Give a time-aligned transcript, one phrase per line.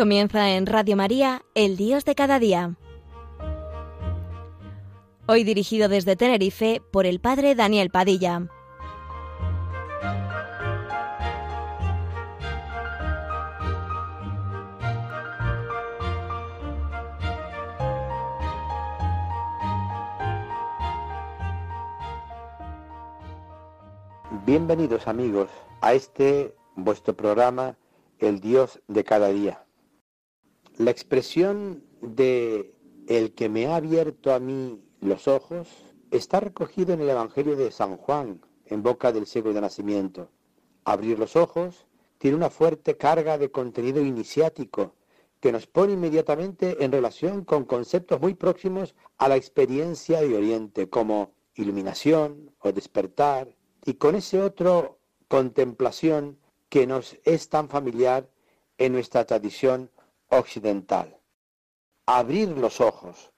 [0.00, 2.74] Comienza en Radio María, El Dios de cada día.
[5.26, 8.48] Hoy dirigido desde Tenerife por el Padre Daniel Padilla.
[24.46, 25.50] Bienvenidos amigos
[25.82, 27.76] a este vuestro programa
[28.18, 29.62] El Dios de cada día.
[30.80, 32.74] La expresión de
[33.06, 35.68] el que me ha abierto a mí los ojos
[36.10, 40.30] está recogido en el Evangelio de San Juan, en boca del ciego de nacimiento.
[40.84, 44.94] Abrir los ojos tiene una fuerte carga de contenido iniciático
[45.38, 50.88] que nos pone inmediatamente en relación con conceptos muy próximos a la experiencia de Oriente,
[50.88, 53.54] como iluminación o despertar,
[53.84, 56.38] y con ese otro contemplación
[56.70, 58.30] que nos es tan familiar
[58.78, 59.90] en nuestra tradición
[60.30, 61.18] occidental.
[62.06, 63.30] Abrir los ojos.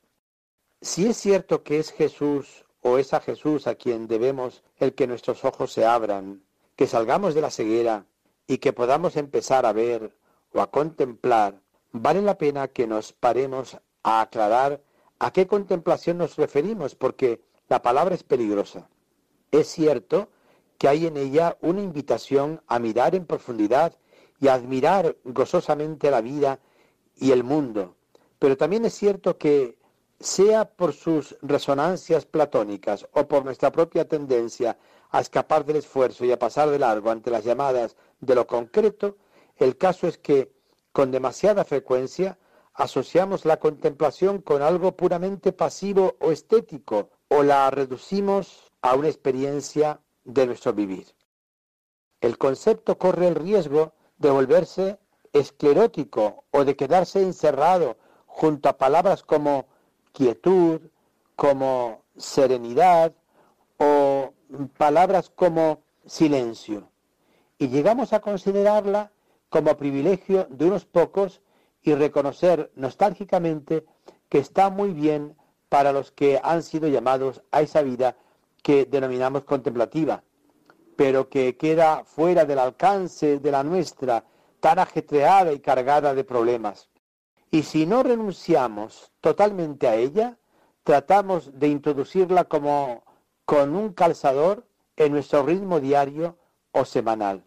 [0.81, 5.07] Si es cierto que es Jesús o es a Jesús a quien debemos el que
[5.07, 6.43] nuestros ojos se abran,
[6.77, 8.07] que salgamos de la ceguera
[8.47, 10.17] y que podamos empezar a ver
[10.53, 11.61] o a contemplar,
[11.93, 14.83] vale la pena que nos paremos a aclarar
[15.19, 18.89] a qué contemplación nos referimos, porque la palabra es peligrosa.
[19.53, 20.29] Es cierto
[20.79, 23.97] que hay en ella una invitación a mirar en profundidad
[24.41, 26.59] y a admirar gozosamente la vida
[27.17, 27.97] y el mundo.
[28.39, 29.77] Pero también es cierto que,
[30.23, 34.79] sea por sus resonancias platónicas o por nuestra propia tendencia
[35.11, 39.17] a escapar del esfuerzo y a pasar de largo ante las llamadas de lo concreto,
[39.57, 40.53] el caso es que,
[40.93, 42.39] con demasiada frecuencia,
[42.75, 50.01] asociamos la contemplación con algo puramente pasivo o estético, o la reducimos a una experiencia
[50.25, 51.07] de nuestro vivir.
[52.21, 54.99] El concepto corre el riesgo de volverse
[55.33, 59.67] esclerótico o de quedarse encerrado junto a palabras como
[60.13, 60.81] quietud,
[61.37, 63.13] como serenidad
[63.79, 64.33] o
[64.77, 66.89] palabras como silencio.
[67.59, 69.13] Y llegamos a considerarla
[69.49, 71.41] como privilegio de unos pocos
[71.83, 73.85] y reconocer nostálgicamente
[74.29, 75.37] que está muy bien
[75.69, 78.17] para los que han sido llamados a esa vida
[78.63, 80.23] que denominamos contemplativa,
[80.97, 84.25] pero que queda fuera del alcance de la nuestra
[84.63, 86.89] tan ajetreada y cargada de problemas.
[87.51, 90.39] Y si no renunciamos totalmente a ella,
[90.85, 93.03] tratamos de introducirla como
[93.45, 94.65] con un calzador
[94.95, 96.39] en nuestro ritmo diario
[96.71, 97.45] o semanal.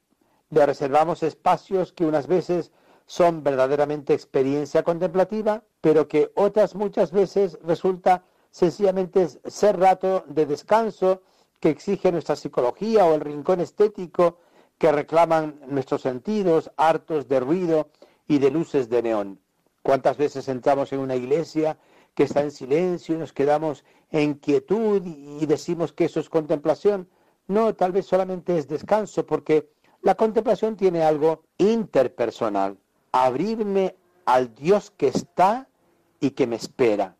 [0.50, 2.74] Le reservamos espacios que unas veces
[3.06, 11.22] son verdaderamente experiencia contemplativa, pero que otras muchas veces resulta sencillamente ser rato de descanso
[11.62, 14.40] que exige nuestra psicología o el rincón estético
[14.78, 17.90] que reclaman nuestros sentidos, hartos de ruido
[18.28, 19.40] y de luces de neón.
[19.82, 21.78] ¿Cuántas veces entramos en una iglesia
[22.14, 27.08] que está en silencio y nos quedamos en quietud y decimos que eso es contemplación?
[27.48, 29.70] No, tal vez solamente es descanso, porque
[30.02, 32.78] la contemplación tiene algo interpersonal.
[33.12, 35.70] Abrirme al Dios que está
[36.20, 37.16] y que me espera.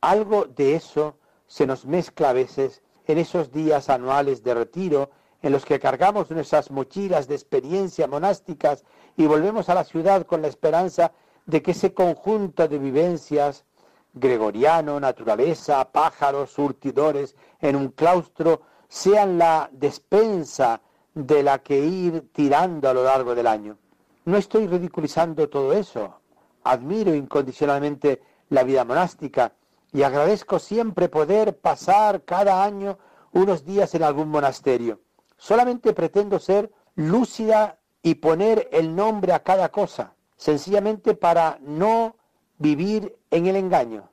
[0.00, 5.10] Algo de eso se nos mezcla a veces en esos días anuales de retiro
[5.44, 8.82] en los que cargamos nuestras mochilas de experiencia monásticas
[9.14, 11.12] y volvemos a la ciudad con la esperanza
[11.44, 13.66] de que ese conjunto de vivencias,
[14.14, 20.80] gregoriano, naturaleza, pájaros, surtidores, en un claustro, sean la despensa
[21.12, 23.76] de la que ir tirando a lo largo del año.
[24.24, 26.20] No estoy ridiculizando todo eso.
[26.62, 29.52] Admiro incondicionalmente la vida monástica
[29.92, 32.96] y agradezco siempre poder pasar cada año
[33.32, 35.03] unos días en algún monasterio.
[35.44, 42.16] Solamente pretendo ser lúcida y poner el nombre a cada cosa, sencillamente para no
[42.56, 44.08] vivir en el engaño.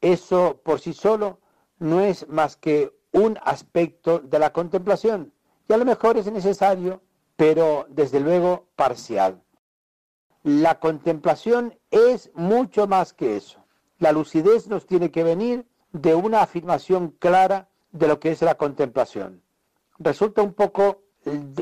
[0.00, 1.38] Eso por sí solo
[1.78, 5.32] no es más que un aspecto de la contemplación
[5.68, 7.00] y a lo mejor es necesario,
[7.36, 9.40] pero desde luego parcial.
[10.42, 13.64] La contemplación es mucho más que eso.
[14.00, 18.56] La lucidez nos tiene que venir de una afirmación clara de lo que es la
[18.56, 19.43] contemplación
[19.98, 21.02] resulta un poco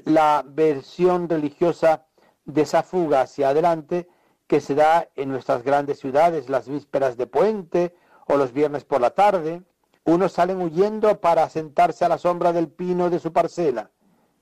[0.04, 2.06] la versión religiosa
[2.44, 4.08] de esa fuga hacia adelante
[4.46, 7.94] que se da en nuestras grandes ciudades las vísperas de puente
[8.26, 9.62] o los viernes por la tarde.
[10.04, 13.90] Unos salen huyendo para sentarse a la sombra del pino de su parcela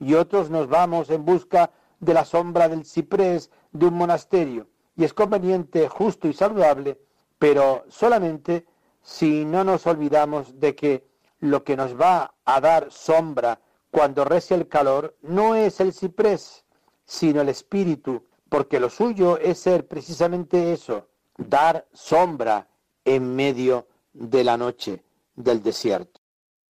[0.01, 4.67] y otros nos vamos en busca de la sombra del ciprés de un monasterio.
[4.97, 6.99] Y es conveniente, justo y saludable,
[7.37, 8.65] pero solamente
[9.03, 11.07] si no nos olvidamos de que
[11.39, 13.59] lo que nos va a dar sombra
[13.91, 16.65] cuando rece el calor, no es el ciprés,
[17.05, 21.07] sino el espíritu porque lo suyo es ser precisamente eso,
[21.37, 22.67] dar sombra
[23.05, 25.03] en medio de la noche
[25.35, 26.19] del desierto.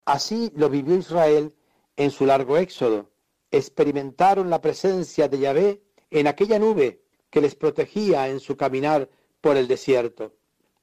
[0.03, 1.55] Así lo vivió Israel
[1.95, 3.09] en su largo éxodo.
[3.51, 9.55] Experimentaron la presencia de Yahvé en aquella nube que les protegía en su caminar por
[9.55, 10.33] el desierto.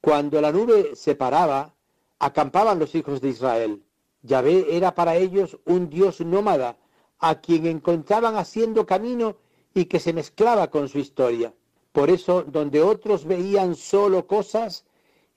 [0.01, 1.75] Cuando la nube se paraba,
[2.19, 3.83] acampaban los hijos de Israel.
[4.27, 6.77] Yahvé era para ellos un Dios nómada,
[7.17, 9.37] a quien encontraban haciendo camino
[9.73, 11.53] y que se mezclaba con su historia.
[11.91, 14.85] Por eso, donde otros veían solo cosas,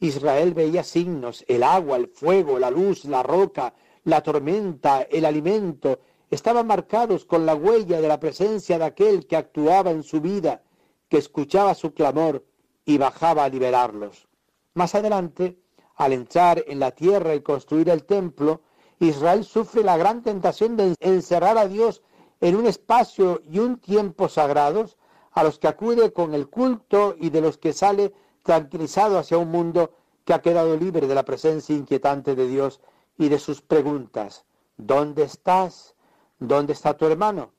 [0.01, 6.01] Israel veía signos, el agua, el fuego, la luz, la roca, la tormenta, el alimento,
[6.31, 10.63] estaban marcados con la huella de la presencia de aquel que actuaba en su vida,
[11.09, 12.45] que escuchaba su clamor
[12.85, 14.29] y bajaba a liberarlos.
[14.75, 15.59] Más adelante,
[15.97, 18.63] al entrar en la tierra y construir el templo,
[19.07, 22.03] Israel sufre la gran tentación de encerrar a Dios
[22.41, 24.97] en un espacio y un tiempo sagrados
[25.33, 28.13] a los que acude con el culto y de los que sale
[28.43, 29.93] tranquilizado hacia un mundo
[30.25, 32.81] que ha quedado libre de la presencia inquietante de Dios
[33.17, 34.45] y de sus preguntas.
[34.77, 35.95] ¿Dónde estás?
[36.39, 37.53] ¿Dónde está tu hermano?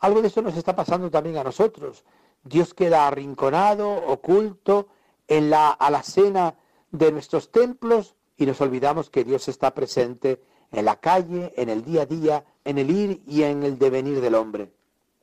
[0.00, 2.04] Algo de eso nos está pasando también a nosotros.
[2.42, 4.88] Dios queda arrinconado, oculto,
[5.28, 6.56] en la alacena
[6.90, 11.84] de nuestros templos y nos olvidamos que Dios está presente en la calle, en el
[11.84, 14.72] día a día, en el ir y en el devenir del hombre.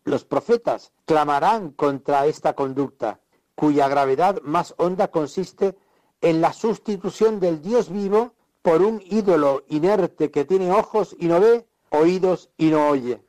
[0.03, 3.19] Los profetas clamarán contra esta conducta,
[3.55, 5.75] cuya gravedad más honda consiste
[6.21, 11.39] en la sustitución del Dios vivo por un ídolo inerte que tiene ojos y no
[11.39, 13.21] ve, oídos y no oye.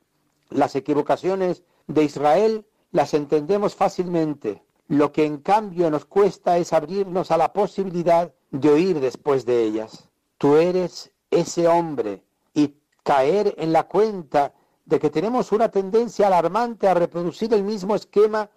[0.49, 4.63] Las equivocaciones de Israel las entendemos fácilmente.
[4.87, 9.63] Lo que en cambio nos cuesta es abrirnos a la posibilidad de oír después de
[9.63, 10.09] ellas.
[10.37, 14.53] Tú eres ese hombre y caer en la cuenta
[14.85, 18.49] de que tenemos una tendencia alarmante a reproducir el mismo esquema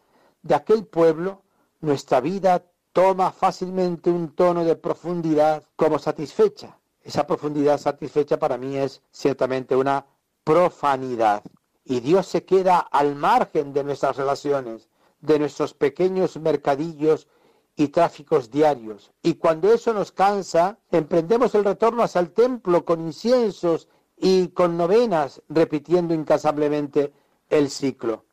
[0.43, 1.43] de aquel pueblo,
[1.81, 6.79] nuestra vida toma fácilmente un tono de profundidad como satisfecha.
[7.03, 10.07] Esa profundidad satisfecha para mí es ciertamente una
[10.43, 11.43] profanidad.
[11.85, 14.89] Y Dios se queda al margen de nuestras relaciones,
[15.21, 17.29] de nuestros pequeños mercadillos
[17.77, 19.13] y tráficos diarios.
[19.23, 24.77] Y cuando eso nos cansa, emprendemos el retorno hacia el templo con inciensos y con
[24.79, 27.13] novenas, repitiendo incansablemente
[27.51, 28.25] el ciclo.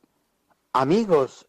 [0.72, 1.48] Amigos,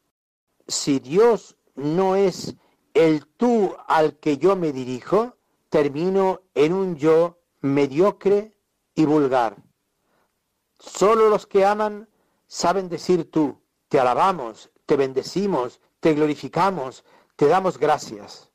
[0.66, 2.56] si Dios no es
[2.94, 5.36] el tú al que yo me dirijo,
[5.68, 8.56] termino en un yo mediocre
[8.94, 9.56] y vulgar.
[10.78, 12.08] Solo los que aman
[12.46, 17.04] saben decir tú, te alabamos, te bendecimos, te glorificamos,
[17.36, 18.50] te damos gracias.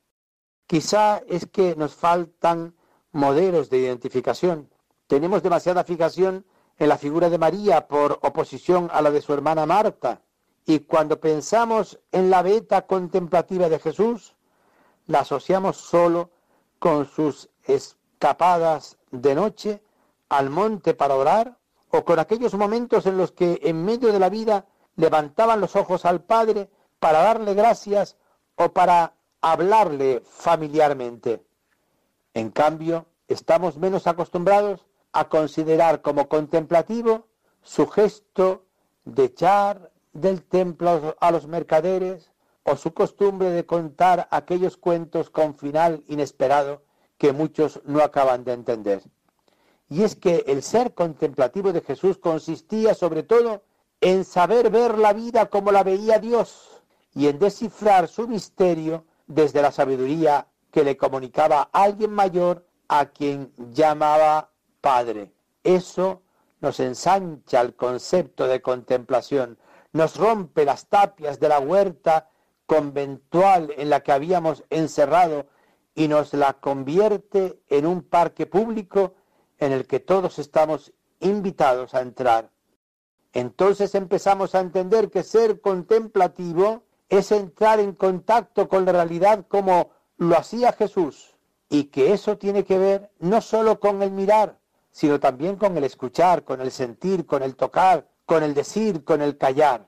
[0.67, 2.75] Quizá es que nos faltan
[3.11, 4.69] modelos de identificación.
[5.07, 6.45] Tenemos demasiada fijación
[6.77, 10.21] en la figura de María por oposición a la de su hermana Marta.
[10.65, 14.35] Y cuando pensamos en la beta contemplativa de Jesús,
[15.07, 16.29] la asociamos solo
[16.77, 19.81] con sus escapadas de noche
[20.29, 21.57] al monte para orar
[21.89, 26.05] o con aquellos momentos en los que en medio de la vida levantaban los ojos
[26.05, 26.69] al Padre
[26.99, 28.17] para darle gracias
[28.59, 31.41] o para hablarle familiarmente.
[32.33, 37.27] En cambio, estamos menos acostumbrados a considerar como contemplativo
[37.63, 38.65] su gesto
[39.05, 42.31] de echar del templo a los mercaderes
[42.63, 46.83] o su costumbre de contar aquellos cuentos con final inesperado
[47.17, 49.01] que muchos no acaban de entender.
[49.87, 53.63] Y es que el ser contemplativo de Jesús consistía sobre todo
[54.01, 56.78] en saber ver la vida como la veía Dios
[57.13, 63.51] y en descifrar su misterio desde la sabiduría que le comunicaba alguien mayor a quien
[63.57, 64.51] llamaba
[64.81, 65.31] Padre.
[65.63, 66.21] Eso
[66.61, 69.57] nos ensancha el concepto de contemplación,
[69.93, 72.29] nos rompe las tapias de la huerta
[72.65, 75.47] conventual en la que habíamos encerrado
[75.95, 79.15] y nos la convierte en un parque público
[79.57, 82.51] en el que todos estamos invitados a entrar.
[83.33, 89.89] Entonces empezamos a entender que ser contemplativo es entrar en contacto con la realidad como
[90.17, 91.35] lo hacía Jesús
[91.69, 94.59] y que eso tiene que ver no solo con el mirar,
[94.91, 99.21] sino también con el escuchar, con el sentir, con el tocar, con el decir, con
[99.21, 99.87] el callar.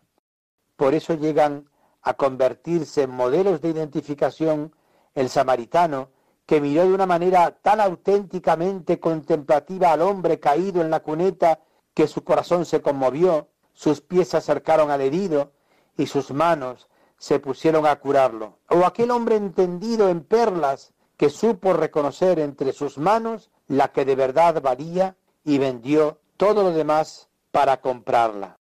[0.75, 1.69] Por eso llegan
[2.01, 4.75] a convertirse en modelos de identificación
[5.13, 6.09] el samaritano
[6.45, 11.59] que miró de una manera tan auténticamente contemplativa al hombre caído en la cuneta
[11.93, 15.51] que su corazón se conmovió, sus pies se acercaron al herido
[15.97, 16.87] y sus manos
[17.21, 18.57] se pusieron a curarlo.
[18.67, 24.15] O aquel hombre entendido en perlas que supo reconocer entre sus manos la que de
[24.15, 28.57] verdad valía y vendió todo lo demás para comprarla.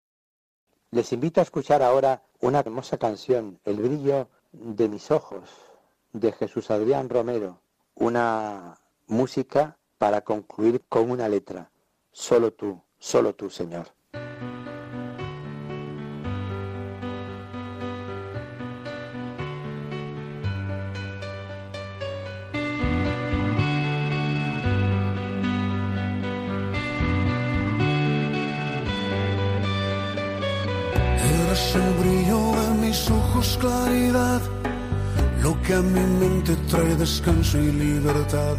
[0.91, 5.49] Les invito a escuchar ahora una hermosa canción, El brillo de mis ojos,
[6.13, 7.59] de Jesús Adrián Romero,
[7.93, 11.71] una música para concluir con una letra,
[12.13, 13.94] solo tú, solo tú, Señor.
[31.75, 34.41] El brillo de mis ojos claridad,
[35.41, 38.55] lo que a mi mente trae descanso y libertad.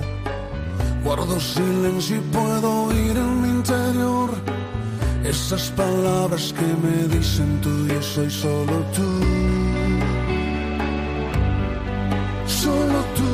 [1.05, 4.31] Guardo silencio y puedo oír en mi interior
[5.25, 9.09] esas palabras que me dicen tú, yo soy solo tú.
[12.47, 13.31] Solo tú.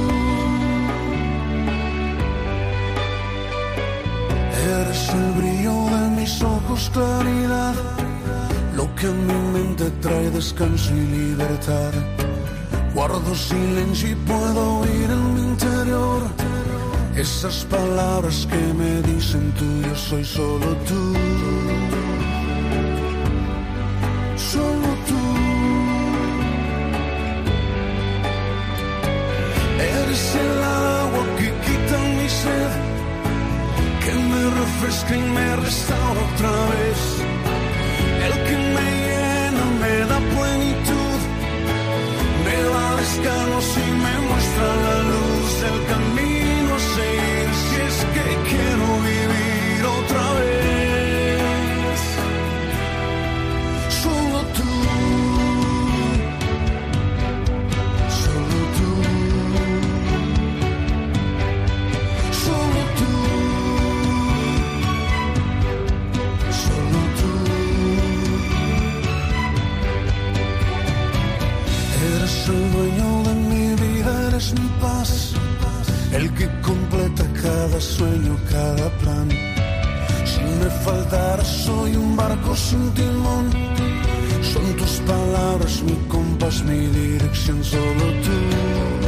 [4.81, 7.42] Eres el brillo de mis ojos claridad
[9.03, 11.93] que a mi mente trae descanso y libertad.
[12.95, 16.23] Guardo silencio y puedo oír en mi interior
[17.17, 21.03] esas palabras que me dicen tú, yo soy solo tú.
[24.53, 25.23] Solo tú.
[29.99, 32.73] Eres el agua que quita mi sed,
[34.05, 36.92] que me refresca y me restaura otra vez
[84.53, 89.02] Son tus palabras, mi compás, mi dirección, solo tú.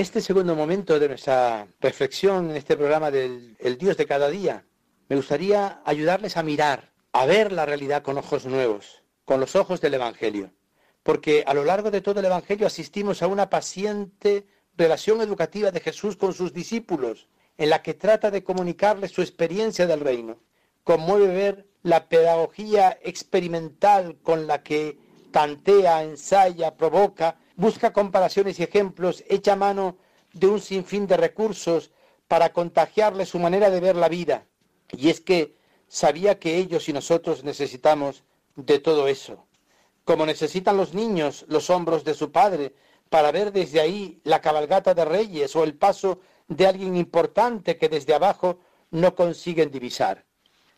[0.00, 4.30] En este segundo momento de nuestra reflexión en este programa del El Dios de cada
[4.30, 4.64] día,
[5.10, 9.82] me gustaría ayudarles a mirar, a ver la realidad con ojos nuevos, con los ojos
[9.82, 10.54] del Evangelio.
[11.02, 15.80] Porque a lo largo de todo el Evangelio asistimos a una paciente relación educativa de
[15.80, 17.28] Jesús con sus discípulos,
[17.58, 20.38] en la que trata de comunicarles su experiencia del reino.
[20.82, 24.96] Conmueve ver la pedagogía experimental con la que
[25.30, 29.98] tantea, ensaya, provoca, busca comparaciones y ejemplos, echa mano
[30.32, 31.90] de un sinfín de recursos
[32.26, 34.46] para contagiarles su manera de ver la vida.
[34.92, 38.24] Y es que sabía que ellos y nosotros necesitamos
[38.56, 39.44] de todo eso.
[40.04, 42.74] Como necesitan los niños los hombros de su padre
[43.10, 47.90] para ver desde ahí la cabalgata de reyes o el paso de alguien importante que
[47.90, 48.58] desde abajo
[48.90, 50.24] no consiguen divisar.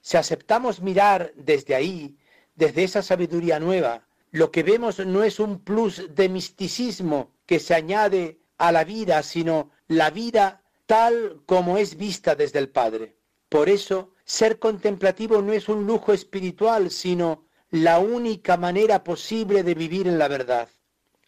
[0.01, 2.17] Si aceptamos mirar desde ahí,
[2.57, 7.75] desde esa sabiduría nueva, lo que vemos no es un plus de misticismo que se
[7.75, 13.17] añade a la vida, sino la vida tal como es vista desde el Padre.
[13.51, 19.75] Por eso, ser contemplativo no es un lujo espiritual, sino la única manera posible de
[19.75, 20.69] vivir en la verdad.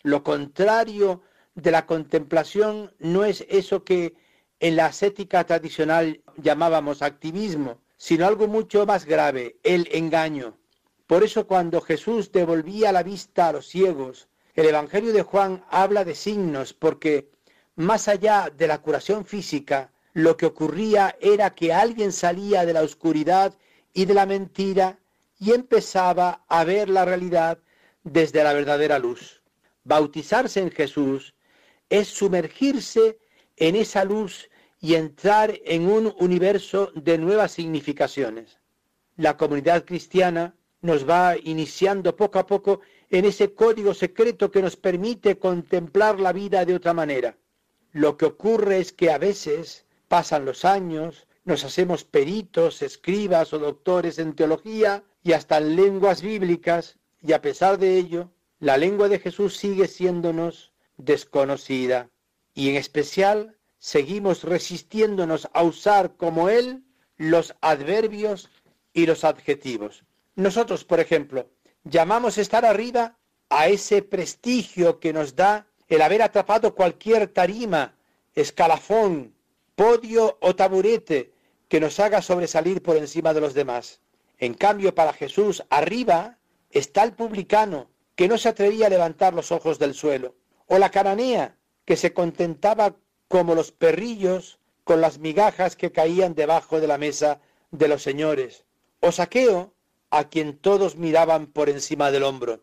[0.02, 1.22] Lo contrario
[1.54, 4.14] de la contemplación no es eso que
[4.60, 10.56] en la ascética tradicional llamábamos activismo, sino algo mucho más grave, el engaño.
[11.06, 16.04] Por eso cuando Jesús devolvía la vista a los ciegos, el Evangelio de Juan habla
[16.04, 17.30] de signos, porque
[17.76, 22.82] más allá de la curación física, lo que ocurría era que alguien salía de la
[22.82, 23.54] oscuridad
[23.92, 24.98] y de la mentira
[25.38, 27.58] y empezaba a ver la realidad
[28.04, 29.42] desde la verdadera luz.
[29.82, 31.34] Bautizarse en Jesús
[31.90, 33.18] es sumergirse
[33.56, 34.48] en esa luz
[34.80, 38.58] y entrar en un universo de nuevas significaciones.
[39.16, 40.54] La comunidad cristiana
[40.84, 46.30] nos va iniciando poco a poco en ese código secreto que nos permite contemplar la
[46.34, 47.38] vida de otra manera.
[47.92, 53.58] Lo que ocurre es que a veces pasan los años, nos hacemos peritos, escribas o
[53.58, 59.08] doctores en teología y hasta en lenguas bíblicas, y a pesar de ello, la lengua
[59.08, 62.10] de Jesús sigue siéndonos desconocida,
[62.52, 66.84] y en especial seguimos resistiéndonos a usar como Él
[67.16, 68.50] los adverbios
[68.92, 70.04] y los adjetivos.
[70.36, 71.50] Nosotros, por ejemplo,
[71.84, 77.94] llamamos estar arriba a ese prestigio que nos da el haber atrapado cualquier tarima,
[78.34, 79.34] escalafón,
[79.74, 81.32] podio o taburete
[81.68, 84.00] que nos haga sobresalir por encima de los demás.
[84.38, 86.38] En cambio, para Jesús, arriba
[86.70, 90.34] está el publicano, que no se atrevía a levantar los ojos del suelo,
[90.66, 92.96] o la cananea, que se contentaba
[93.28, 98.64] como los perrillos con las migajas que caían debajo de la mesa de los señores,
[99.00, 99.73] o Saqueo,
[100.16, 102.60] a quien todos miraban por encima del hombro.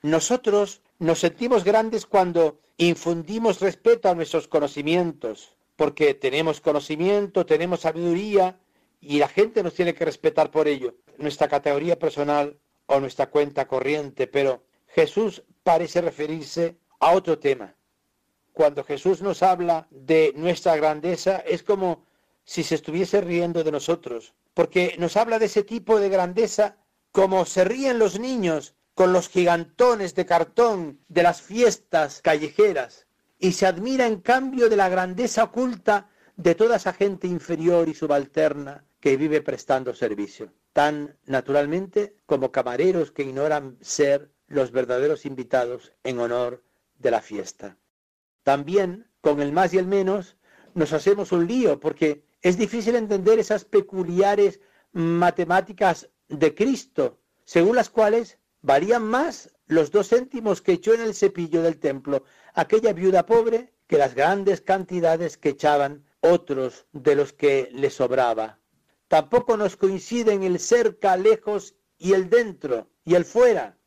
[0.00, 8.58] Nosotros nos sentimos grandes cuando infundimos respeto a nuestros conocimientos, porque tenemos conocimiento, tenemos sabiduría
[9.02, 13.68] y la gente nos tiene que respetar por ello, nuestra categoría personal o nuestra cuenta
[13.68, 17.74] corriente, pero Jesús parece referirse a otro tema.
[18.54, 22.06] Cuando Jesús nos habla de nuestra grandeza es como
[22.44, 26.76] si se estuviese riendo de nosotros, porque nos habla de ese tipo de grandeza
[27.10, 33.06] como se ríen los niños con los gigantones de cartón de las fiestas callejeras,
[33.38, 37.94] y se admira en cambio de la grandeza oculta de toda esa gente inferior y
[37.94, 45.92] subalterna que vive prestando servicio, tan naturalmente como camareros que ignoran ser los verdaderos invitados
[46.04, 46.62] en honor
[46.98, 47.76] de la fiesta.
[48.42, 50.36] También, con el más y el menos,
[50.74, 54.60] nos hacemos un lío porque es difícil entender esas peculiares
[54.92, 61.14] matemáticas de Cristo, según las cuales varían más los dos céntimos que echó en el
[61.14, 62.24] cepillo del templo
[62.54, 68.58] aquella viuda pobre que las grandes cantidades que echaban otros de los que le sobraba.
[69.08, 73.78] Tampoco nos coinciden el cerca, lejos y el dentro y el fuera.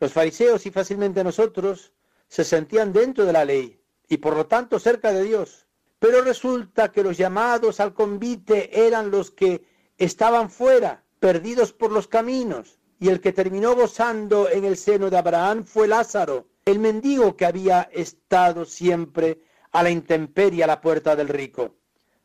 [0.00, 1.92] Los fariseos y fácilmente nosotros
[2.28, 5.65] se sentían dentro de la ley y por lo tanto cerca de Dios.
[5.98, 9.64] Pero resulta que los llamados al convite eran los que
[9.96, 15.18] estaban fuera, perdidos por los caminos, y el que terminó gozando en el seno de
[15.18, 19.40] Abraham fue Lázaro, el mendigo que había estado siempre
[19.72, 21.76] a la intemperie a la puerta del rico.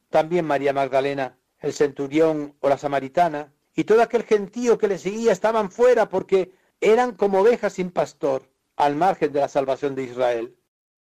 [0.09, 5.31] También María Magdalena, el centurión o la samaritana, y todo aquel gentío que le seguía
[5.31, 10.57] estaban fuera porque eran como ovejas sin pastor, al margen de la salvación de Israel.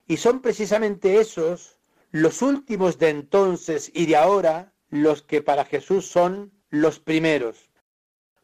[0.05, 1.79] Y son precisamente esos,
[2.13, 7.71] los últimos de entonces y de ahora, los que para Jesús son los primeros.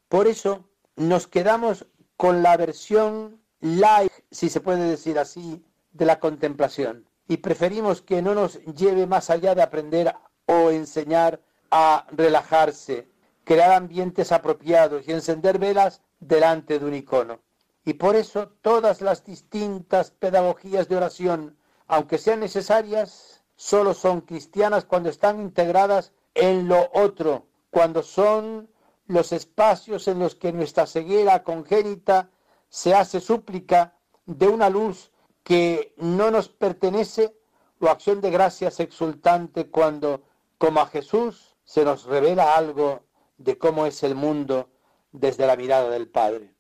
[0.07, 1.85] Por eso nos quedamos
[2.17, 7.07] con la versión light, si se puede decir así, de la contemplación.
[7.27, 10.15] Y preferimos que no nos lleve más allá de aprender
[10.47, 13.07] o enseñar a relajarse,
[13.43, 17.39] crear ambientes apropiados y encender velas delante de un icono.
[17.85, 21.55] Y por eso todas las distintas pedagogías de oración,
[21.85, 28.69] aunque sean necesarias, solo son cristianas cuando están integradas en lo otro, cuando son
[29.05, 32.29] los espacios en los que nuestra ceguera congénita
[32.69, 35.11] se hace súplica de una luz
[35.43, 37.35] que no nos pertenece
[37.81, 40.23] o acción de gracias exultante cuando,
[40.57, 43.01] como a Jesús, se nos revela algo
[43.37, 44.69] de cómo es el mundo
[45.11, 46.53] desde la mirada del Padre.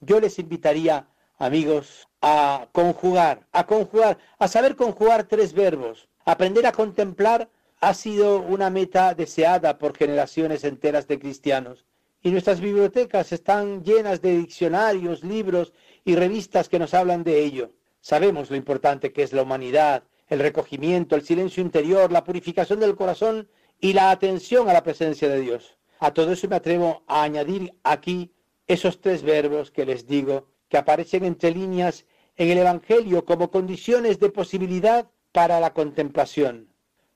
[0.00, 6.07] Yo les invitaría, amigos, a conjugar, a conjugar, a saber conjugar tres verbos.
[6.28, 7.48] Aprender a contemplar
[7.80, 11.86] ha sido una meta deseada por generaciones enteras de cristianos.
[12.22, 15.72] Y nuestras bibliotecas están llenas de diccionarios, libros
[16.04, 17.72] y revistas que nos hablan de ello.
[18.02, 22.94] Sabemos lo importante que es la humanidad, el recogimiento, el silencio interior, la purificación del
[22.94, 23.48] corazón
[23.80, 25.78] y la atención a la presencia de Dios.
[25.98, 28.34] A todo eso me atrevo a añadir aquí
[28.66, 32.04] esos tres verbos que les digo, que aparecen entre líneas
[32.36, 36.68] en el Evangelio como condiciones de posibilidad para la contemplación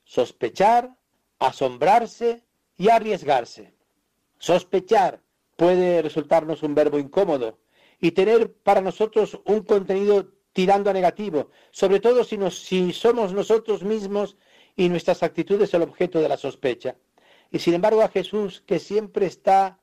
[0.04, 0.94] sospechar,
[1.40, 2.44] asombrarse
[2.76, 3.74] y arriesgarse.
[4.38, 5.20] Sospechar
[5.56, 7.58] puede resultarnos un verbo incómodo
[8.00, 13.82] y tener para nosotros un contenido tirando a negativo, sobre todo si, si somos nosotros
[13.82, 14.36] mismos
[14.76, 16.94] y nuestras actitudes el objeto de la sospecha.
[17.50, 19.80] Y sin embargo a Jesús, que siempre está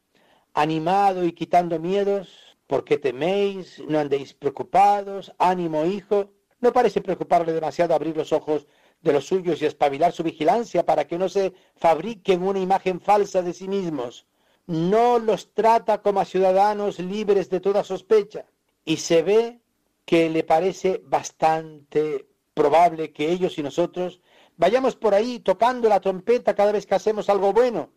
[0.53, 3.83] animado y quitando miedos, ¿por qué teméis?
[3.89, 8.67] No andéis preocupados, ánimo hijo, no parece preocuparle demasiado abrir los ojos
[9.01, 13.41] de los suyos y espabilar su vigilancia para que no se fabriquen una imagen falsa
[13.41, 14.25] de sí mismos.
[14.67, 18.45] No los trata como a ciudadanos libres de toda sospecha.
[18.85, 19.59] Y se ve
[20.05, 24.21] que le parece bastante probable que ellos y nosotros
[24.57, 27.91] vayamos por ahí tocando la trompeta cada vez que hacemos algo bueno,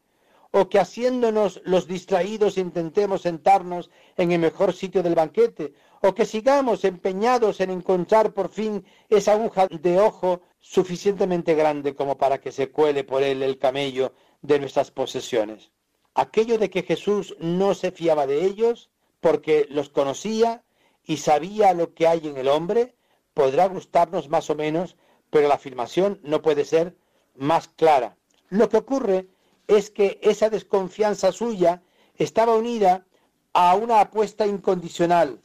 [0.52, 5.72] o que haciéndonos los distraídos intentemos sentarnos en el mejor sitio del banquete,
[6.04, 12.18] o que sigamos empeñados en encontrar por fin esa aguja de ojo suficientemente grande como
[12.18, 14.12] para que se cuele por él el camello
[14.42, 15.70] de nuestras posesiones.
[16.14, 20.64] Aquello de que Jesús no se fiaba de ellos porque los conocía
[21.04, 22.96] y sabía lo que hay en el hombre,
[23.32, 24.96] podrá gustarnos más o menos,
[25.30, 26.96] pero la afirmación no puede ser
[27.36, 28.16] más clara.
[28.48, 29.28] Lo que ocurre
[29.68, 31.82] es que esa desconfianza suya
[32.16, 33.06] estaba unida
[33.52, 35.41] a una apuesta incondicional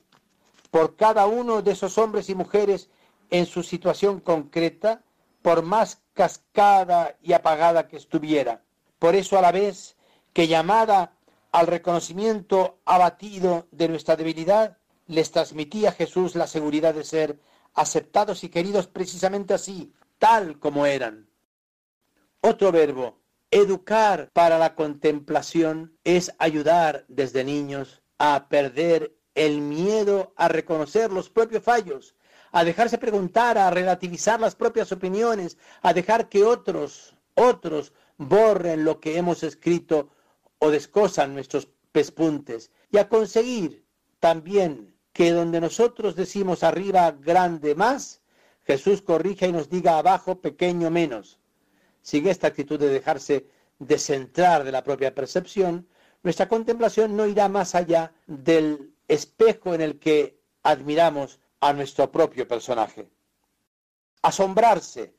[0.78, 2.92] por cada uno de esos hombres y mujeres
[3.32, 5.02] en su situación concreta,
[5.42, 8.62] por más cascada y apagada que estuviera.
[9.00, 9.98] Por eso a la vez
[10.34, 11.18] que llamada
[11.52, 17.40] al reconocimiento abatido de nuestra debilidad, les transmitía Jesús la seguridad de ser
[17.74, 21.28] aceptados y queridos precisamente así, tal como eran.
[22.40, 23.18] Otro verbo,
[23.50, 31.30] educar para la contemplación, es ayudar desde niños a perder el miedo a reconocer los
[31.30, 32.16] propios fallos,
[32.52, 39.00] a dejarse preguntar, a relativizar las propias opiniones, a dejar que otros, otros borren lo
[39.00, 40.10] que hemos escrito
[40.58, 43.86] o descosan nuestros pespuntes y a conseguir
[44.20, 48.22] también que donde nosotros decimos arriba grande más,
[48.66, 51.40] Jesús corrija y nos diga abajo pequeño menos.
[52.02, 53.46] Sigue esta actitud de dejarse
[53.78, 55.88] descentrar de la propia percepción,
[56.24, 62.48] nuestra contemplación no irá más allá del espejo en el que admiramos a nuestro propio
[62.48, 63.10] personaje.
[64.22, 65.16] Asombrarse.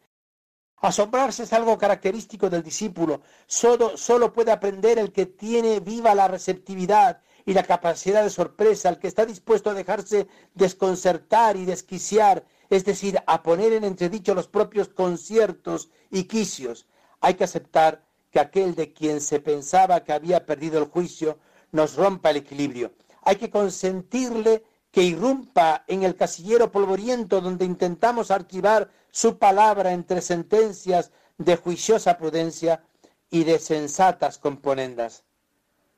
[0.76, 3.22] Asombrarse es algo característico del discípulo.
[3.46, 8.90] Solo, solo puede aprender el que tiene viva la receptividad y la capacidad de sorpresa,
[8.90, 14.34] el que está dispuesto a dejarse desconcertar y desquiciar, es decir, a poner en entredicho
[14.34, 16.86] los propios conciertos y quicios.
[17.20, 21.38] Hay que aceptar que aquel de quien se pensaba que había perdido el juicio
[21.72, 22.92] nos rompa el equilibrio.
[23.28, 30.22] Hay que consentirle que irrumpa en el casillero polvoriento donde intentamos archivar su palabra entre
[30.22, 32.82] sentencias de juiciosa prudencia
[33.28, 35.24] y de sensatas componendas.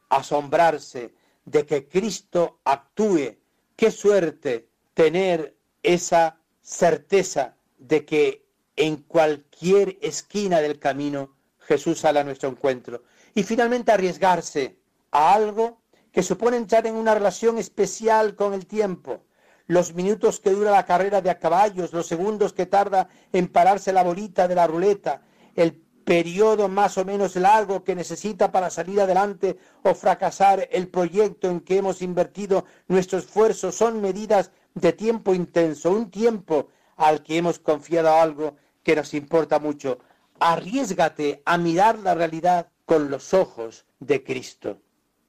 [0.09, 1.15] Asombrarse
[1.45, 3.37] de que Cristo actúe.
[3.77, 12.25] Qué suerte tener esa certeza de que en cualquier esquina del camino Jesús sale a
[12.25, 13.05] nuestro encuentro.
[13.37, 14.81] Y finalmente arriesgarse
[15.13, 15.80] a algo
[16.13, 19.21] que supone entrar en una relación especial con el tiempo.
[19.67, 23.93] Los minutos que dura la carrera de a caballos, los segundos que tarda en pararse
[23.93, 25.23] la bolita de la ruleta,
[25.55, 31.49] el periodo más o menos largo que necesita para salir adelante o fracasar el proyecto
[31.49, 37.37] en que hemos invertido nuestro esfuerzo son medidas de tiempo intenso, un tiempo al que
[37.37, 40.01] hemos confiado algo que nos importa mucho.
[40.41, 44.79] Arriesgate a mirar la realidad con los ojos de Cristo.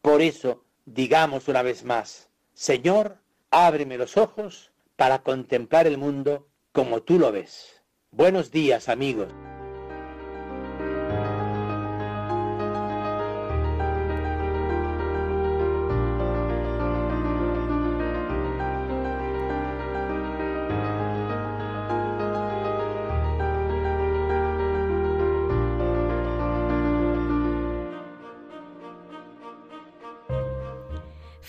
[0.02, 3.18] Por eso, digamos una vez más, Señor,
[3.50, 7.82] ábreme los ojos para contemplar el mundo como tú lo ves.
[8.12, 9.30] Buenos días, amigos.